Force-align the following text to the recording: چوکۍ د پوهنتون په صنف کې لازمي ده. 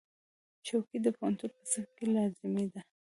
چوکۍ 0.65 0.97
د 1.03 1.07
پوهنتون 1.17 1.49
په 1.57 1.63
صنف 1.71 1.89
کې 1.97 2.05
لازمي 2.15 2.65
ده. 2.73 2.81